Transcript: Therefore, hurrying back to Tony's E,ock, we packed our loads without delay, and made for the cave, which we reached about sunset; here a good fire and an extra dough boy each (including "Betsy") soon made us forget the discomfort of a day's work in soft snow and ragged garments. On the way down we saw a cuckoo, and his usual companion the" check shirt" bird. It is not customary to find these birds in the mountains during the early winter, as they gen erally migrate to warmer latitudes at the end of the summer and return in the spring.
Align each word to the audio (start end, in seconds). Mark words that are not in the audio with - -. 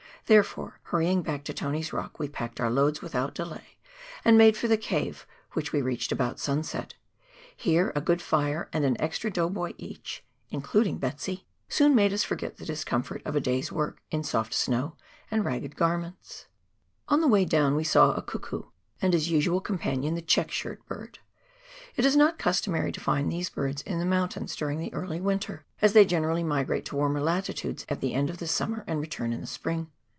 Therefore, 0.27 0.79
hurrying 0.83 1.23
back 1.23 1.43
to 1.43 1.53
Tony's 1.53 1.89
E,ock, 1.93 2.17
we 2.17 2.29
packed 2.29 2.61
our 2.61 2.69
loads 2.69 3.01
without 3.01 3.35
delay, 3.35 3.75
and 4.23 4.37
made 4.37 4.55
for 4.55 4.69
the 4.69 4.77
cave, 4.77 5.27
which 5.53 5.73
we 5.73 5.81
reached 5.81 6.09
about 6.13 6.39
sunset; 6.39 6.93
here 7.53 7.91
a 7.97 8.01
good 8.01 8.21
fire 8.21 8.69
and 8.71 8.85
an 8.85 8.95
extra 9.01 9.29
dough 9.29 9.49
boy 9.49 9.73
each 9.77 10.23
(including 10.49 10.99
"Betsy") 10.99 11.47
soon 11.67 11.93
made 11.93 12.13
us 12.13 12.23
forget 12.23 12.55
the 12.55 12.63
discomfort 12.65 13.21
of 13.25 13.35
a 13.35 13.41
day's 13.41 13.73
work 13.73 13.99
in 14.09 14.23
soft 14.23 14.53
snow 14.53 14.95
and 15.29 15.43
ragged 15.43 15.75
garments. 15.75 16.45
On 17.09 17.19
the 17.19 17.27
way 17.27 17.43
down 17.43 17.75
we 17.75 17.83
saw 17.83 18.13
a 18.13 18.21
cuckoo, 18.21 18.63
and 19.01 19.11
his 19.13 19.29
usual 19.29 19.59
companion 19.59 20.15
the" 20.15 20.21
check 20.37 20.49
shirt" 20.49 20.85
bird. 20.87 21.19
It 21.97 22.05
is 22.05 22.15
not 22.15 22.39
customary 22.39 22.93
to 22.93 23.01
find 23.01 23.29
these 23.29 23.49
birds 23.49 23.81
in 23.81 23.99
the 23.99 24.05
mountains 24.05 24.55
during 24.55 24.79
the 24.79 24.93
early 24.93 25.19
winter, 25.19 25.65
as 25.81 25.91
they 25.91 26.05
gen 26.05 26.23
erally 26.23 26.45
migrate 26.45 26.85
to 26.85 26.95
warmer 26.95 27.19
latitudes 27.19 27.85
at 27.89 27.99
the 27.99 28.13
end 28.13 28.29
of 28.29 28.37
the 28.37 28.47
summer 28.47 28.85
and 28.87 29.01
return 29.01 29.33
in 29.33 29.41
the 29.41 29.45
spring. 29.47 29.91